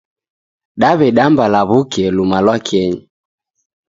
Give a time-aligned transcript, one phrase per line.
[0.81, 2.99] Dewedamba lawuke lumalwakenyi